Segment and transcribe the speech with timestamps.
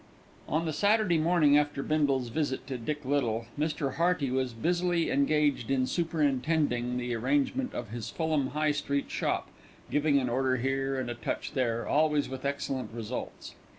[0.47, 3.97] On the Saturday morning after Bindle's visit to Dick Little, Mr.
[3.97, 9.49] Hearty was busily engaged in superintending the arrangement of his Fulham High Street shop,
[9.91, 13.53] giving an order here and a touch there, always with excellent results.